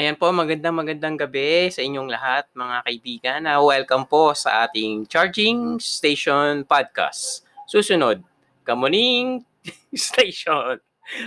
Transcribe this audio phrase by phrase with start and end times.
[0.00, 3.40] Ayan po, magandang magandang gabi sa inyong lahat mga kaibigan.
[3.44, 7.44] Uh, welcome po sa ating Charging Station Podcast.
[7.68, 8.24] Susunod,
[8.64, 9.44] Kamuning
[9.92, 10.80] Station.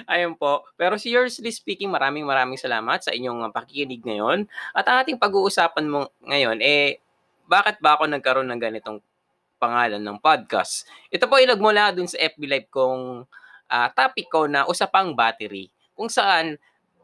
[0.09, 0.65] Ayan po.
[0.73, 4.49] Pero seriously speaking, maraming maraming salamat sa inyong pakikinig ngayon.
[4.73, 6.97] At ang ating pag-uusapan mo ngayon, eh,
[7.45, 8.97] bakit ba ako nagkaroon ng ganitong
[9.61, 10.89] pangalan ng podcast?
[11.13, 13.21] Ito po ay nagmula dun sa FB Live kong
[13.69, 15.69] uh, topic ko na usapang battery.
[15.93, 16.57] Kung saan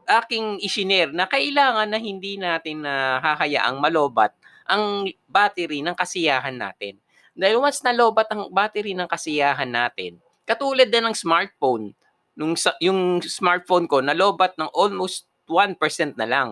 [0.06, 4.32] aking isinare na kailangan na hindi natin na uh, hahayaang malobat
[4.70, 6.96] ang battery ng kasiyahan natin.
[7.34, 11.94] Dahil once na lobat ang battery ng kasiyahan natin, katulad din ng smartphone,
[12.38, 15.76] nung yung smartphone ko nalobat ng almost 1%
[16.14, 16.48] na lang.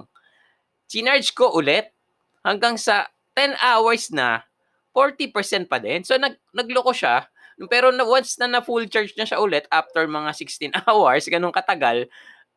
[0.90, 1.94] Chinarge ko ulit
[2.42, 3.06] hanggang sa
[3.38, 4.42] 10 hours na
[4.90, 6.02] 40% pa din.
[6.02, 7.30] So nag nagloko siya.
[7.70, 11.54] Pero na, once na na full charge na siya ulit after mga 16 hours, ganun
[11.54, 12.06] katagal,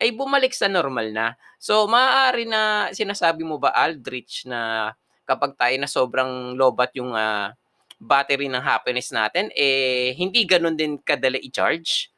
[0.02, 1.38] ay bumalik sa normal na.
[1.62, 4.92] So, maaari na sinasabi mo ba, Aldrich, na
[5.30, 7.54] kapag tayo na sobrang lobat yung uh,
[8.02, 12.10] battery ng happiness natin, eh, hindi ganun din kadali i-charge?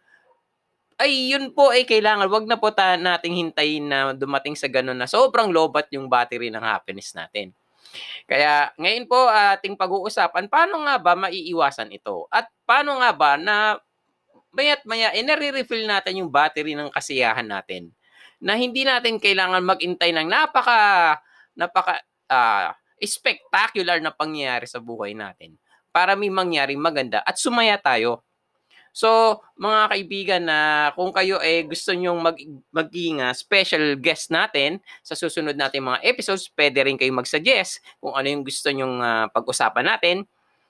[0.96, 2.32] Ay, yun po ay kailangan.
[2.32, 6.48] Wag na po ta nating hintayin na dumating sa ganun na sobrang lobat yung battery
[6.48, 7.52] ng happiness natin.
[8.24, 12.32] Kaya ngayon po ating pag-uusapan, paano nga ba maiiwasan ito?
[12.32, 13.76] At paano nga ba na
[14.54, 17.90] maya't maya, eh, nare-refill natin yung battery ng kasiyahan natin.
[18.38, 21.18] Na hindi natin kailangan magintay ng napaka,
[21.58, 22.70] napaka, uh,
[23.04, 25.60] spectacular na pangyayari sa buhay natin
[25.92, 28.24] para may mangyaring maganda at sumaya tayo.
[28.94, 32.38] So, mga kaibigan na kung kayo eh gusto nyong mag,
[32.70, 38.14] maging uh, special guest natin sa susunod natin mga episodes, pwede rin kayo mag-suggest kung
[38.14, 40.18] ano yung gusto nyong uh, pag-usapan natin.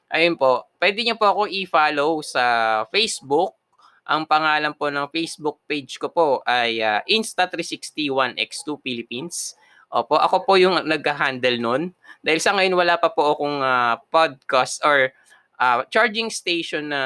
[0.07, 2.43] Ayun po, pwede nyo po ako i-follow sa
[2.95, 3.59] Facebook
[4.03, 9.55] ang pangalan po ng Facebook page ko po ay uh, Insta361X2 Philippines.
[9.87, 11.83] Opo, ako po yung nag-handle nun.
[12.19, 15.13] Dahil sa ngayon wala pa po akong uh, podcast or
[15.55, 17.03] uh, charging station na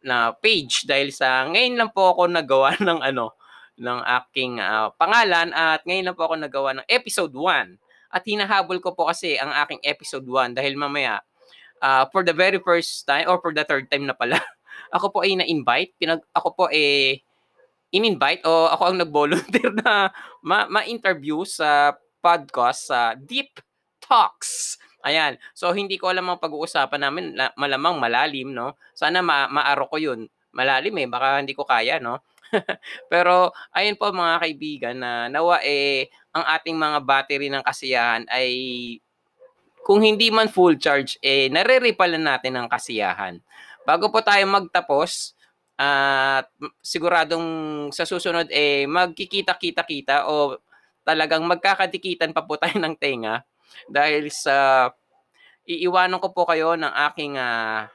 [0.00, 3.36] na page dahil sa ngayon lang po ako nagawa ng ano
[3.80, 7.78] ng aking uh, pangalan at ngayon lang po ako nagawa ng episode 1.
[8.10, 11.22] At hinahabol ko po kasi ang aking episode 1 dahil mamaya
[11.80, 14.42] uh, for the very first time or for the third time na pala
[14.88, 15.92] ako po ay na-invite.
[16.00, 17.20] Pinag, ako po ay
[17.90, 20.08] in-invite o ako ang nag-volunteer na
[20.40, 23.60] ma- ma-interview sa podcast sa Deep
[24.00, 24.78] Talks.
[25.00, 25.40] Ayan.
[25.56, 27.24] So, hindi ko alam ang pag-uusapan namin.
[27.56, 28.76] Malamang malalim, no?
[28.92, 30.28] Sana ma- maaro ko yun.
[30.52, 31.08] Malalim eh.
[31.08, 32.20] Baka hindi ko kaya, no?
[33.12, 38.50] Pero, ayun po mga kaibigan na nawa eh, ang ating mga battery ng kasiyahan ay
[39.80, 43.40] kung hindi man full charge, eh, nare-repalan natin ang kasiyahan.
[43.84, 45.34] Bago po tayo magtapos,
[45.80, 47.48] at uh, siguradong
[47.88, 50.60] sa susunod eh magkikita-kita-kita o
[51.00, 53.40] talagang magkakadikitan pa po tayo ng tenga
[53.88, 54.92] dahil sa
[55.64, 57.88] iiwanan ko po kayo ng aking uh,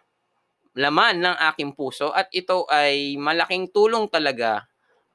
[0.74, 4.66] laman ng aking puso at ito ay malaking tulong talaga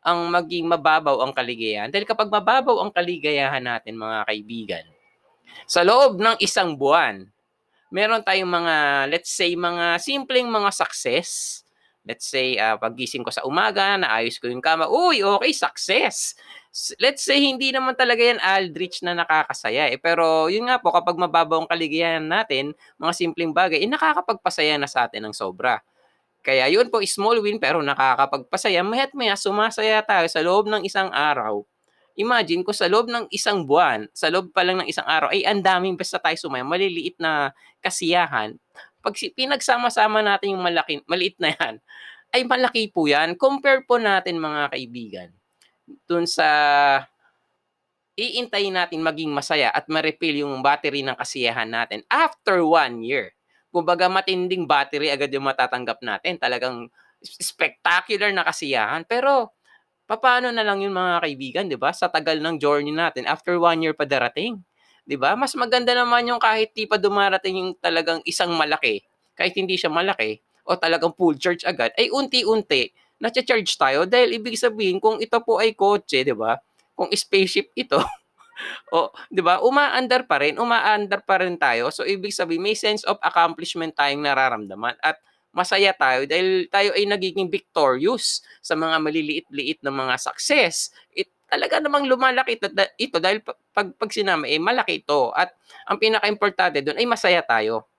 [0.01, 1.93] ang maging mababaw ang kaligayahan.
[1.93, 4.85] Dahil kapag mababaw ang kaligayahan natin mga kaibigan,
[5.69, 7.29] sa loob ng isang buwan,
[7.91, 8.75] meron tayong mga,
[9.11, 11.61] let's say, mga simpleng mga success.
[12.01, 16.33] Let's say, uh, pagising ko sa umaga, naayos ko yung kama, uy, okay, success.
[16.97, 19.91] Let's say, hindi naman talaga yan Aldrich na nakakasaya.
[19.93, 20.01] Eh.
[20.01, 24.89] Pero yun nga po, kapag mababaw ang kaligayahan natin, mga simpleng bagay, eh, nakakapagpasaya na
[24.89, 25.85] sa atin ng sobra.
[26.41, 28.81] Kaya yun po, small win pero nakakapagpasaya.
[28.81, 31.67] Maya't maya, sumasaya tayo sa loob ng isang araw
[32.21, 35.49] imagine ko sa loob ng isang buwan, sa loob pa lang ng isang araw, ay
[35.49, 38.61] ang daming basta tayo sumaya, maliliit na kasiyahan.
[39.01, 41.81] Pag pinagsama-sama natin yung malaki, maliit na yan,
[42.37, 43.35] ay malaki po yan.
[43.35, 45.31] Compare po natin mga kaibigan
[46.07, 46.47] dun sa
[48.15, 53.33] iintayin natin maging masaya at ma-refill yung battery ng kasiyahan natin after one year.
[53.71, 56.37] Kumbaga matinding battery agad yung matatanggap natin.
[56.37, 56.91] Talagang
[57.23, 59.07] spectacular na kasiyahan.
[59.07, 59.55] Pero
[60.19, 61.95] paano na lang yung mga kaibigan, 'di ba?
[61.95, 64.59] Sa tagal ng journey natin, after one year pa darating.
[65.07, 65.35] 'Di ba?
[65.39, 69.05] Mas maganda naman yung kahit di pa dumarating yung talagang isang malaki,
[69.39, 72.91] kahit hindi siya malaki, o talagang full charge agad, ay unti-unti
[73.21, 76.57] na-charge tayo dahil ibig sabihin kung ito po ay kotse, 'di ba?
[76.97, 78.01] Kung spaceship ito,
[78.97, 79.61] o 'di ba?
[79.63, 81.93] Umaandar pa rin, umaandar pa rin tayo.
[81.93, 87.05] So ibig sabihin may sense of accomplishment tayong nararamdaman at masaya tayo dahil tayo ay
[87.07, 90.95] nagiging victorious sa mga maliliit-liit na mga success.
[91.11, 93.43] It, talaga namang lumalaki ito, ito dahil
[93.75, 95.35] pag, pag sinama, eh, malaki ito.
[95.35, 95.51] At
[95.91, 97.91] ang pinaka-importante doon ay masaya tayo.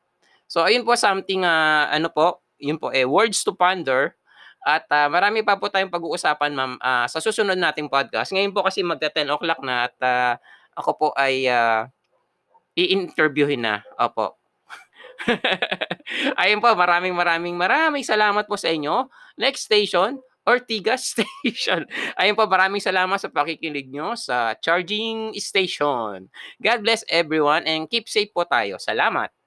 [0.48, 4.16] So, ayun po something, uh, ano po, yun po, eh, words to ponder.
[4.62, 8.30] At ah, marami pa po tayong pag-uusapan, ma'am, ah, sa susunod nating podcast.
[8.30, 10.34] Ngayon po kasi magte-10 o'clock na at ah,
[10.78, 11.90] ako po ay ah,
[12.78, 13.76] i-interviewin na.
[13.98, 14.41] Opo.
[16.42, 19.10] Ayun po, maraming maraming maraming salamat po sa inyo.
[19.38, 21.86] Next station, Ortigas Station.
[22.18, 26.28] Ayun po, maraming salamat sa pakikinig nyo sa charging station.
[26.58, 28.82] God bless everyone and keep safe po tayo.
[28.82, 29.41] Salamat.